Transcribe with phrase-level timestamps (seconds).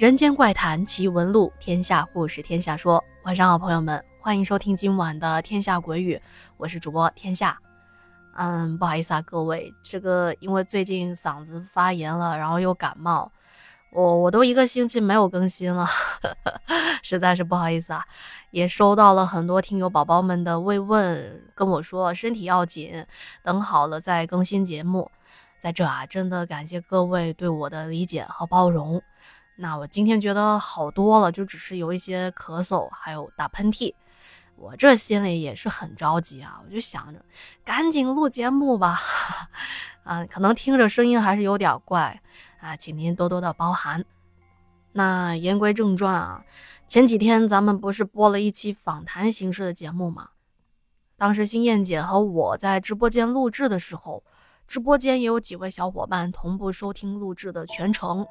[0.00, 3.04] 人间怪谈奇闻录，天下故事天下说。
[3.24, 6.16] 晚上好，朋友们，欢迎收听今晚的《天下鬼语》，
[6.56, 7.58] 我是主播天下。
[8.34, 13.30] 嗯，不好意思啊，各位，这个因为最近嗓子发炎了，然后又感冒，
[13.92, 15.86] 我我都一个星期没有更新了，
[17.04, 18.02] 实在是不好意思啊。
[18.52, 23.04] 也收到了很多听友宝宝们的慰问，跟我说身体要紧，
[23.42, 25.10] 等好了再更新节目。
[25.58, 29.02] 在这啊，真的感谢各位对我的理解和包容。
[29.62, 33.94] 那我今天觉得好多了，就只是有一些咳嗽，还有打喷嚏。
[34.56, 37.22] 我这心里也是很着急啊，我就想着
[37.62, 38.98] 赶紧录节目吧。
[40.02, 42.22] 啊，可能听着声音还是有点怪
[42.60, 44.02] 啊，请您多多的包涵。
[44.92, 46.42] 那言归正传啊，
[46.88, 50.30] 前几天咱们不是播了一期访谈形式的节目吗？
[51.18, 54.24] 当时星燕姐和我在直播间录制的时候。
[54.66, 58.24] 直播间也有几位小伙伴同步收听录制的全程，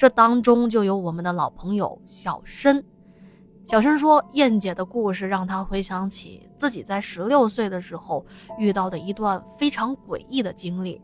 [0.00, 2.82] 这当中就有我们的老朋友小申。
[3.66, 8.24] 小申说，燕姐的故事让他回想起自己在十六岁的时候
[8.58, 11.02] 遇到的一段非常诡异的经历，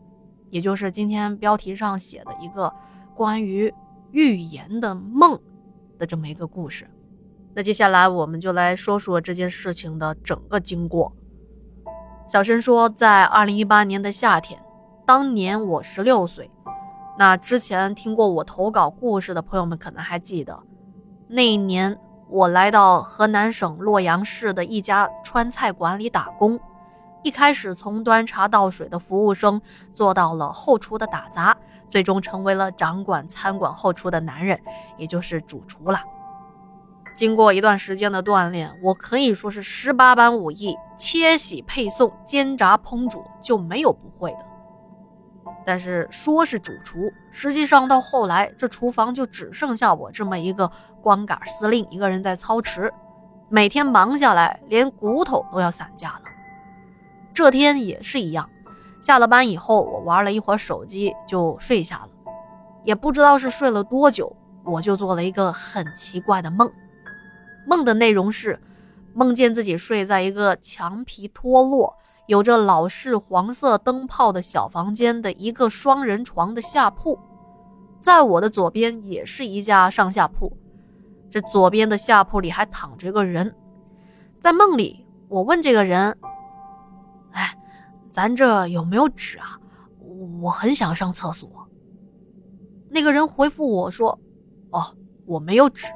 [0.49, 2.73] 也就是今天标题上写的一个
[3.13, 3.71] 关于
[4.09, 5.39] 预言的梦
[5.99, 6.89] 的这么一个故事。
[7.53, 11.13] 那接下来我们就来说说这件事情的整个经过。
[12.27, 14.59] 小申说，在二零一八年的夏天。
[15.05, 16.51] 当年我十六岁，
[17.17, 20.61] 那之前听过我投稿故事的朋友们可能还记得，
[21.27, 21.97] 那一年
[22.29, 26.59] 我来到河南省洛阳市的一家川菜馆里打工，
[27.23, 29.59] 一开始从端茶倒水的服务生
[29.91, 31.57] 做到了后厨的打杂，
[31.87, 34.59] 最终成为了掌管餐馆后厨的男人，
[34.95, 35.99] 也就是主厨了。
[37.15, 44.45] 经过一段时间的锻炼，我可以说是十八般武艺，切洗配送、煎炸烹煮就没有不会的。
[45.67, 52.89] 但是说是主厨，实际上到后来，这厨房就只剩下我这么一个光杆司令一个人在操持，
[53.49, 56.21] 每天忙下来，连骨头都要散架了。
[57.33, 58.49] 这天也是一样，
[59.01, 62.09] 下了班以后，我玩了一会儿手机就睡下了，
[62.85, 64.33] 也不知道是睡了多久，
[64.63, 66.71] 我就做了一个很奇怪的梦。
[67.65, 68.57] 梦的内容是，
[69.13, 71.93] 梦见自己睡在一个墙皮脱落。
[72.27, 77.17] 有着老式黄色灯泡的小房间的一个双人床的下铺，
[77.99, 80.55] 在我的左边也是一架上下铺。
[81.29, 83.53] 这左边的下铺里还躺着个人。
[84.39, 86.17] 在梦里，我问这个人
[87.31, 87.57] ：“哎，
[88.09, 89.59] 咱这有没有纸啊？
[90.41, 91.49] 我很想上厕所。”
[92.89, 94.17] 那个人回复我说
[94.71, 94.95] ：“哦，
[95.25, 95.87] 我没有纸。”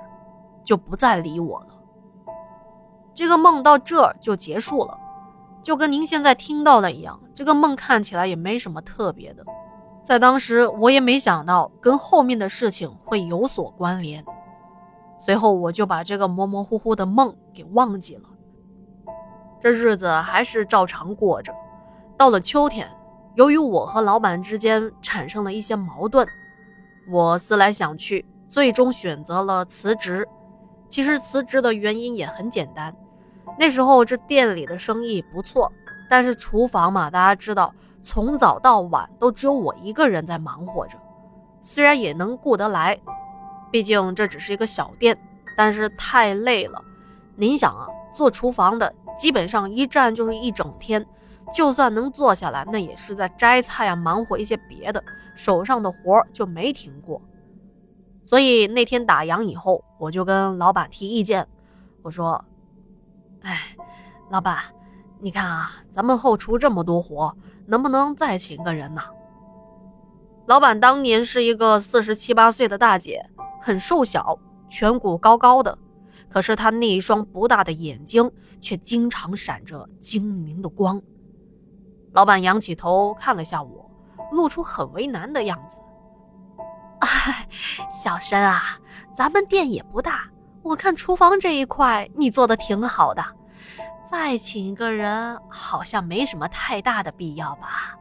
[0.64, 1.68] 就不再理我了。
[3.14, 4.98] 这个梦到这儿就结束了。
[5.64, 9.46] 就跟您现在听到的一样，这个梦看起来也没什么特别的，
[10.04, 14.24] 在当时我也没想到跟后面的事情会有所关联。
[15.20, 18.24] 随后我就把这个模模糊糊的梦给忘记了。
[19.60, 21.54] 这日子还是照常过着。
[22.18, 22.90] 到了秋天，
[23.36, 26.28] 由于我和老板之间产生了一些矛盾，
[27.12, 30.28] 我思来想去，最终选择了辞职。
[30.90, 32.94] 其实辞职的原因也很简单。
[33.60, 35.72] 那时候这店里的生意不错，
[36.10, 40.98] 但是厨房嘛，大家知道，从早到晚都只有我一个人在忙活着。
[41.62, 43.00] 虽然也能顾得来，
[43.72, 45.16] 毕竟这只是一个小店，
[45.56, 46.84] 但是太累了。
[47.36, 51.06] 您想啊，做厨房的基本上一站就是一整天，
[51.54, 55.04] 就算能坐下来，那也是在摘菜啊，忙活一些别的，
[55.36, 57.22] 手上的活就没停过。
[58.26, 61.48] 所以那天打烊以后，我就跟老板提意见，
[62.02, 62.44] 我说。
[63.42, 63.76] 哎，
[64.30, 64.58] 老板，
[65.20, 67.36] 你看啊，咱们后厨这么多活，
[67.66, 69.02] 能不能再请个人呢？
[70.48, 73.30] 老板当年是一个四十七八岁的大姐，
[73.62, 74.38] 很瘦小，
[74.70, 75.78] 颧骨高高的，
[76.30, 81.02] 可是她那一双不大的眼睛却经常闪着精明的光。
[82.14, 83.90] 老板仰起头看了下我，
[84.32, 85.82] 露出很为难的样子。
[87.00, 87.48] 哎，
[87.90, 88.80] 小申啊，
[89.16, 90.21] 咱们店也不大。
[90.72, 93.22] 我看厨房这一块你做的挺好的，
[94.06, 97.98] 再请一个人好像没什么太大的必要吧？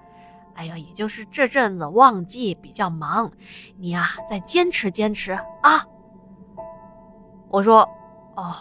[0.55, 3.29] 哎呀，也就是这阵子旺季比较忙，
[3.77, 5.33] 你呀再坚持坚持
[5.63, 5.85] 啊！
[7.49, 7.81] 我说，
[8.37, 8.55] 哦，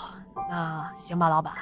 [0.50, 1.54] 那行吧，老板，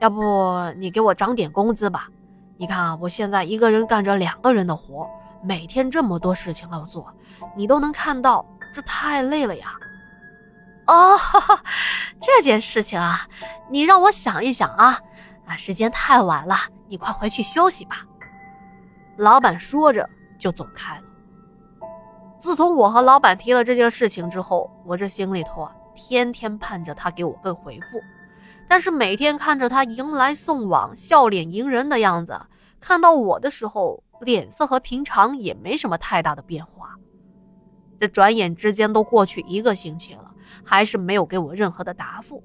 [0.00, 2.08] 要不你给我涨点工资吧？
[2.56, 5.08] 你看啊，我现在一个人干着两个人的活，
[5.40, 7.14] 每天这么多事情要做，
[7.54, 9.72] 你都能看到，这太累了呀。
[10.86, 11.18] 哦，
[12.20, 13.26] 这件事情啊，
[13.70, 14.98] 你让我想一想啊。
[15.46, 16.56] 啊，时间太晚了，
[16.88, 18.06] 你快回去休息吧。
[19.18, 20.08] 老板说着
[20.38, 21.02] 就走开了。
[22.38, 28.00] 自从我和老板提了这件事情之后，我这心里头啊，天天盼着他给我个回复。
[28.66, 32.40] 但是每天看着他迎来送往、笑脸迎人的样子，
[32.80, 36.94] 看到我的时候，脸色和平常也没什么太大的变化。
[38.00, 42.44] 这转眼之间都过去一个星期了，还是没有给我任何的答复。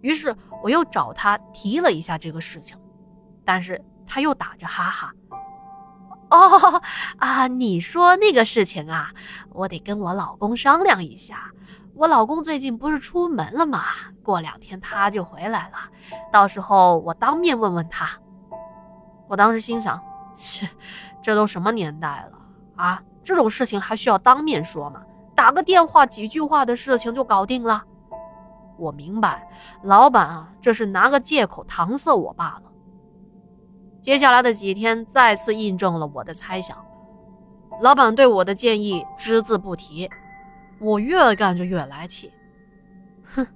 [0.00, 2.76] 于是我又找他提了一下这个事情，
[3.44, 5.14] 但是他又打着哈哈
[6.30, 6.82] ：“哦
[7.18, 9.12] 啊，你说那个事情啊，
[9.50, 11.52] 我得跟我老公商量一下。
[11.94, 13.84] 我老公最近不是出门了吗？
[14.22, 15.76] 过两天他就回来了，
[16.32, 18.08] 到时候我当面问问他。”
[19.28, 20.00] 我当时心想
[20.34, 20.68] ：“切，
[21.22, 22.38] 这都什么年代了
[22.76, 23.02] 啊？
[23.22, 25.00] 这种事情还需要当面说吗？
[25.34, 27.84] 打个电话，几句话的事情就搞定了。”
[28.78, 29.48] 我明白，
[29.82, 32.62] 老板啊，这是拿个借口搪塞我罢了。
[34.00, 36.76] 接下来的几天再次印证了我的猜想，
[37.80, 40.10] 老板对我的建议只字不提。
[40.80, 42.32] 我越干就越来气，
[43.34, 43.46] 哼，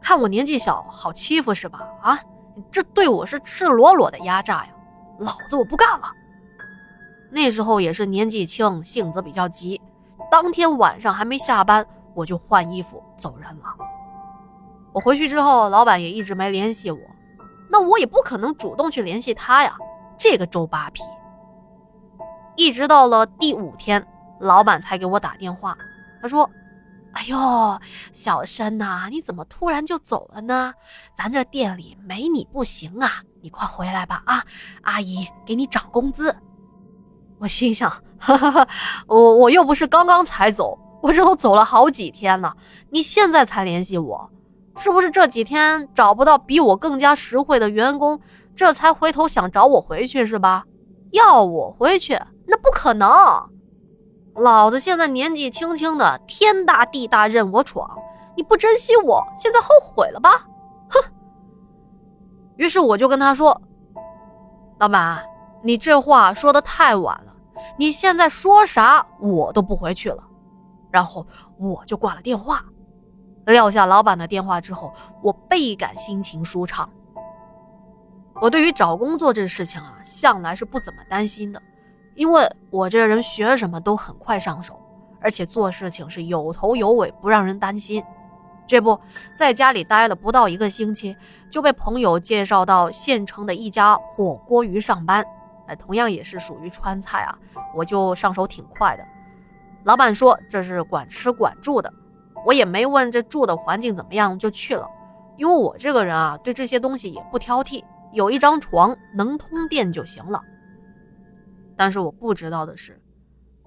[0.00, 1.86] 看我年纪小好欺负是吧？
[2.02, 2.18] 啊，
[2.72, 4.72] 这对我是赤裸裸的压榨呀！
[5.20, 6.10] 老子我不干了。
[7.30, 9.80] 那时候也是年纪轻，性子比较急，
[10.30, 11.84] 当天晚上还没下班，
[12.14, 13.64] 我就换衣服走人了。
[14.92, 16.98] 我回去之后，老板也一直没联系我，
[17.68, 19.76] 那我也不可能主动去联系他呀，
[20.18, 21.02] 这个周扒皮。
[22.56, 24.06] 一直到了第五天，
[24.40, 25.76] 老板才给我打电话，
[26.20, 26.48] 他说
[27.14, 27.80] ：“哎呦，
[28.12, 30.74] 小申呐，你怎么突然就走了呢？
[31.14, 34.44] 咱这店里没你不行啊，你快回来吧啊，
[34.82, 36.34] 阿姨给你涨工资。”
[37.38, 37.90] 我心想
[38.20, 38.68] ：“哈哈哈，
[39.06, 42.54] 我我又不是刚刚才走，我这都走了好几天了，
[42.90, 44.30] 你现在才联系我。”
[44.76, 48.18] 是不是这几天找不到比我更加实惠的员工，
[48.54, 50.64] 这才回头想找我回去是吧？
[51.10, 53.10] 要我回去那不可能，
[54.34, 57.90] 老子现在年纪轻轻的，天大地大任我闯，
[58.36, 60.46] 你不珍惜我，现在后悔了吧？
[60.88, 61.02] 哼！
[62.56, 63.60] 于是我就跟他说
[64.78, 65.22] ：“老板，
[65.62, 67.29] 你这话说的太晚了，
[67.76, 70.24] 你现在说啥我都不回去了。”
[70.90, 71.26] 然后
[71.56, 72.64] 我就挂了电话。
[73.46, 74.92] 撂下老板的电话之后，
[75.22, 76.88] 我倍感心情舒畅。
[78.40, 81.60] 我对于找工作这事情啊，向来是不怎么担心的，
[82.14, 84.80] 因为我这人学什么都很快上手，
[85.20, 88.02] 而且做事情是有头有尾，不让人担心。
[88.66, 88.98] 这不
[89.36, 91.16] 在家里待了不到一个星期，
[91.50, 95.26] 就被朋友介绍到县城的一家火锅鱼上班，
[95.76, 97.38] 同样也是属于川菜啊，
[97.74, 99.04] 我就上手挺快的。
[99.84, 101.92] 老板说这是管吃管住的。
[102.46, 104.88] 我也没问这住的环境怎么样，就去了。
[105.36, 110.40] 因为我这个人啊，对这些东西也不挑剔，有一张床能通电就行了。
[111.76, 112.98] 但是我不知道的是，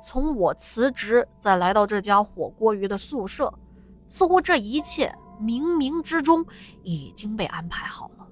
[0.02, 3.54] 从我辞职再来到这家火锅鱼的宿舍，
[4.08, 6.44] 似乎这一切冥冥之中
[6.82, 8.28] 已经被安排好了。